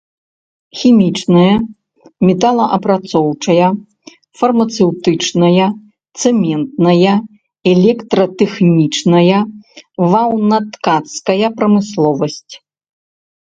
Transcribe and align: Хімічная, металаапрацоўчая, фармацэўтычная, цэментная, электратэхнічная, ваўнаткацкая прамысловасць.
Хімічная, 0.79 1.55
металаапрацоўчая, 2.27 3.67
фармацэўтычная, 4.41 5.67
цэментная, 6.23 7.13
электратэхнічная, 7.73 9.39
ваўнаткацкая 10.17 11.47
прамысловасць. 11.61 12.53